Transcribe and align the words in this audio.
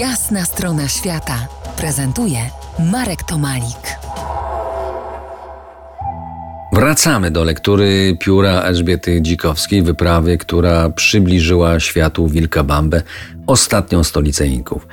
Jasna 0.00 0.44
strona 0.44 0.88
świata 0.88 1.48
prezentuje 1.76 2.38
Marek 2.92 3.22
Tomalik. 3.22 3.96
Wracamy 6.72 7.30
do 7.30 7.44
lektury 7.44 8.16
pióra 8.20 8.62
Elżbiety 8.62 9.22
Dzikowskiej, 9.22 9.82
wyprawy, 9.82 10.38
która 10.38 10.90
przybliżyła 10.90 11.80
światu 11.80 12.28
Wilkabambę, 12.28 13.02
ostatnią 13.46 14.04
stolicę 14.04 14.46
Inków. 14.46 14.86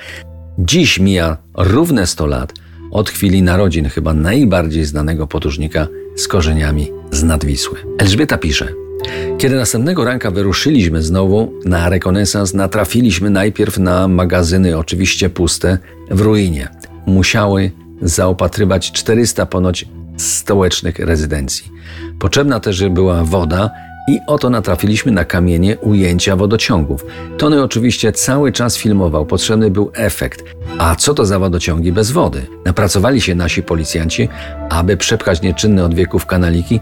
Dziś 0.58 1.00
mija 1.00 1.38
równe 1.58 2.08
100 2.08 2.26
lat 2.26 2.54
od 2.92 3.10
chwili 3.10 3.44
narodzin 3.44 3.90
chyba 3.90 4.14
najbardziej 4.14 4.86
znanego 4.86 5.28
podróżnika 5.28 5.88
z 6.16 6.28
korzeniami 6.28 6.92
z 7.12 7.24
Nadwisły. 7.24 7.78
Elżbieta 8.00 8.38
pisze– 8.38 8.68
kiedy 9.38 9.56
następnego 9.56 10.06
ranka 10.06 10.32
wyruszyliśmy 10.32 11.02
znowu 11.02 11.54
na 11.66 11.90
rekonesans, 11.90 12.54
natrafiliśmy 12.54 13.30
najpierw 13.30 13.78
na 13.78 14.08
magazyny, 14.08 14.78
oczywiście 14.78 15.30
puste, 15.30 15.78
w 16.12 16.22
ruinie. 16.22 16.68
Musiały 17.06 17.72
zaopatrywać 18.02 18.92
400 18.92 19.46
ponoć 19.46 19.86
stołecznych 20.18 21.00
rezydencji. 21.00 21.72
Potrzebna 22.20 22.60
też 22.60 22.90
była 22.90 23.24
woda 23.24 23.70
i 24.10 24.20
oto 24.28 24.50
natrafiliśmy 24.50 25.12
na 25.12 25.26
kamienie 25.26 25.78
ujęcia 25.78 26.36
wodociągów. 26.36 27.06
Tony 27.38 27.64
oczywiście 27.64 28.12
cały 28.12 28.52
czas 28.52 28.78
filmował, 28.78 29.26
potrzebny 29.26 29.72
był 29.72 29.92
efekt. 29.94 30.44
A 30.78 30.96
co 30.96 31.14
to 31.14 31.26
za 31.26 31.40
wodociągi 31.40 31.92
bez 31.92 32.12
wody? 32.12 32.42
Napracowali 32.66 33.22
się 33.22 33.36
nasi 33.36 33.64
policjanci, 33.64 34.30
aby 34.70 34.98
przepchać 34.98 35.42
nieczynne 35.42 35.84
od 35.84 35.94
wieków 35.94 36.26
kanaliki, 36.26 36.80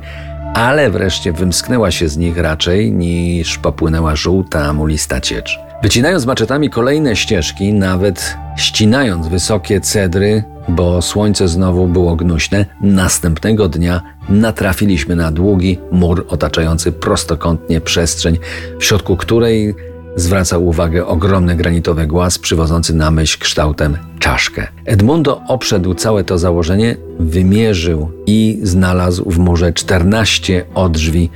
ale 0.57 0.89
wreszcie 0.89 1.33
wymsknęła 1.33 1.91
się 1.91 2.09
z 2.09 2.17
nich 2.17 2.37
raczej 2.37 2.91
niż 2.91 3.57
popłynęła 3.57 4.15
żółta 4.15 4.73
mulista 4.73 5.21
ciecz. 5.21 5.59
Wycinając 5.83 6.25
maczetami 6.25 6.69
kolejne 6.69 7.15
ścieżki, 7.15 7.73
nawet 7.73 8.37
ścinając 8.57 9.27
wysokie 9.27 9.81
cedry, 9.81 10.43
bo 10.67 11.01
słońce 11.01 11.47
znowu 11.47 11.87
było 11.87 12.15
gnuśne, 12.15 12.65
następnego 12.81 13.69
dnia 13.69 14.01
natrafiliśmy 14.29 15.15
na 15.15 15.31
długi 15.31 15.79
mur 15.91 16.25
otaczający 16.29 16.91
prostokątnie 16.91 17.81
przestrzeń, 17.81 18.37
w 18.79 18.85
środku 18.85 19.17
której 19.17 19.75
zwracał 20.17 20.67
uwagę 20.67 21.05
ogromny 21.05 21.55
granitowy 21.55 22.07
głaz 22.07 22.39
przywodzący 22.39 22.95
na 22.95 23.11
myśl 23.11 23.39
kształtem 23.39 23.97
czaszkę. 24.19 24.67
Edmundo 24.85 25.41
obszedł 25.47 25.93
całe 25.93 26.23
to 26.23 26.37
założenie, 26.37 26.97
wymierzył 27.19 28.11
i 28.25 28.59
znalazł 28.63 29.29
w 29.29 29.39
murze 29.39 29.73
14 29.73 30.65
odrzwi 30.73 31.29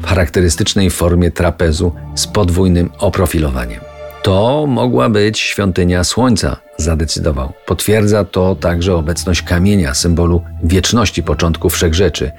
w 0.00 0.06
charakterystycznej 0.06 0.90
formie 0.90 1.30
trapezu 1.30 1.92
z 2.14 2.26
podwójnym 2.26 2.90
oprofilowaniem. 2.98 3.80
To 4.22 4.66
mogła 4.68 5.08
być 5.08 5.38
świątynia 5.38 6.04
słońca, 6.04 6.56
zadecydował. 6.76 7.52
Potwierdza 7.66 8.24
to 8.24 8.54
także 8.54 8.94
obecność 8.94 9.42
kamienia, 9.42 9.94
symbolu 9.94 10.42
wieczności 10.62 11.22
początku 11.22 11.70
wszechrzeczy. 11.70 12.30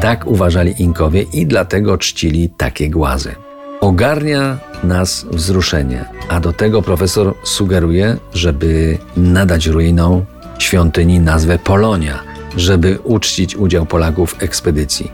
Tak 0.00 0.26
uważali 0.26 0.82
Inkowie 0.82 1.22
i 1.22 1.46
dlatego 1.46 1.98
czcili 1.98 2.50
takie 2.56 2.90
głazy. 2.90 3.47
Ogarnia 3.80 4.58
nas 4.84 5.26
wzruszenie, 5.30 6.04
a 6.28 6.40
do 6.40 6.52
tego 6.52 6.82
profesor 6.82 7.34
sugeruje, 7.44 8.16
żeby 8.34 8.98
nadać 9.16 9.66
ruinom 9.66 10.24
świątyni 10.58 11.20
nazwę 11.20 11.58
Polonia, 11.58 12.27
żeby 12.58 12.98
uczcić 13.04 13.56
udział 13.56 13.86
Polaków 13.86 14.34
w 14.34 14.42
ekspedycji. 14.42 15.12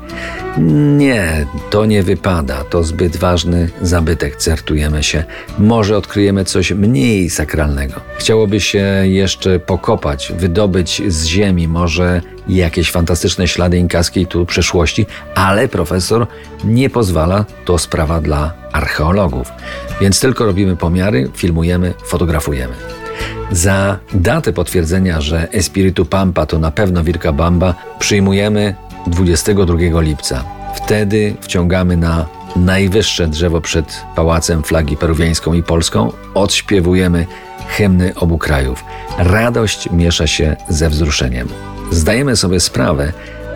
Nie, 0.97 1.47
to 1.71 1.87
nie 1.87 2.03
wypada, 2.03 2.65
to 2.65 2.84
zbyt 2.84 3.16
ważny 3.16 3.69
zabytek, 3.82 4.37
certujemy 4.37 5.03
się. 5.03 5.25
Może 5.59 5.97
odkryjemy 5.97 6.44
coś 6.44 6.71
mniej 6.71 7.31
sakralnego. 7.31 8.00
Chciałoby 8.19 8.60
się 8.60 9.03
jeszcze 9.05 9.59
pokopać, 9.59 10.32
wydobyć 10.38 11.03
z 11.09 11.25
ziemi 11.25 11.69
może 11.69 12.21
jakieś 12.49 12.91
fantastyczne 12.91 13.49
ślady 13.49 13.78
inkaskiej 13.78 14.26
tu 14.26 14.47
przeszłości, 14.47 15.06
ale 15.34 15.69
profesor 15.69 16.26
nie 16.65 16.91
pozwala, 16.91 17.44
to 17.65 17.78
sprawa 17.78 18.21
dla 18.21 18.53
archeologów. 18.72 19.53
Więc 20.00 20.21
tylko 20.21 20.44
robimy 20.44 20.76
pomiary, 20.76 21.31
filmujemy, 21.34 21.94
fotografujemy. 22.06 23.03
Za 23.53 23.99
datę 24.15 24.53
potwierdzenia, 24.53 25.21
że 25.21 25.53
Espiritu 25.53 26.05
Pampa 26.05 26.47
to 26.47 26.59
na 26.59 26.71
pewno 26.71 27.05
Wilka 27.05 27.32
Bamba, 27.32 27.75
przyjmujemy 27.99 28.75
22 29.06 30.00
lipca. 30.00 30.44
Wtedy 30.75 31.34
wciągamy 31.41 31.97
na 31.97 32.27
najwyższe 32.56 33.28
drzewo 33.28 33.60
przed 33.60 34.03
pałacem 34.16 34.62
flagi 34.62 34.97
peruwiańską 34.97 35.53
i 35.53 35.62
polską, 35.62 36.12
odśpiewujemy 36.34 37.27
hymny 37.69 38.15
obu 38.15 38.38
krajów. 38.38 38.84
Radość 39.19 39.91
miesza 39.91 40.26
się 40.26 40.56
ze 40.69 40.91
wzruszeniem. 40.91 41.49
Zdajemy 41.91 42.37
sobie 42.37 42.61
sprawę, 42.61 43.12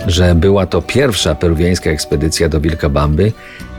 że 0.06 0.34
była 0.34 0.66
to 0.66 0.82
pierwsza 0.82 1.34
peruwiańska 1.34 1.90
ekspedycja 1.90 2.48
do 2.48 2.60
Wilkabamby 2.60 3.32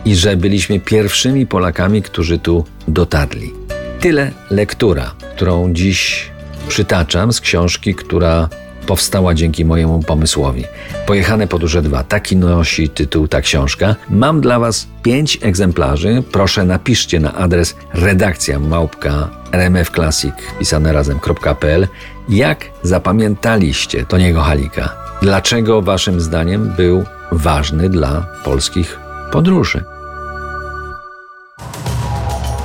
i 0.05 0.15
że 0.15 0.37
byliśmy 0.37 0.79
pierwszymi 0.79 1.45
Polakami, 1.45 2.01
którzy 2.01 2.39
tu 2.39 2.65
dotarli. 2.87 3.68
Tyle 3.99 4.31
lektura, 4.49 5.11
którą 5.35 5.73
dziś 5.73 6.31
przytaczam 6.67 7.33
z 7.33 7.41
książki, 7.41 7.95
która 7.95 8.49
powstała 8.87 9.33
dzięki 9.33 9.65
mojemu 9.65 10.03
pomysłowi. 10.03 10.63
Pojechane 11.05 11.47
podróże 11.47 11.81
2. 11.81 12.03
Taki 12.03 12.37
nosi 12.37 12.89
tytuł 12.89 13.27
ta 13.27 13.41
książka. 13.41 13.95
Mam 14.09 14.41
dla 14.41 14.59
Was 14.59 14.87
pięć 15.03 15.39
egzemplarzy. 15.41 16.23
Proszę 16.31 16.65
napiszcie 16.65 17.19
na 17.19 17.33
adres 17.33 17.75
redakcja 17.93 18.59
małpka 18.59 19.29
rmfclassic 19.51 20.33
pisane 20.59 20.93
razem.pl 20.93 21.87
jak 22.29 22.65
zapamiętaliście 22.83 24.05
Toniego 24.05 24.41
Halika. 24.41 24.95
Dlaczego 25.21 25.81
Waszym 25.81 26.21
zdaniem 26.21 26.73
był 26.77 27.03
ważny 27.31 27.89
dla 27.89 28.27
polskich 28.43 28.99
podróży? 29.31 29.98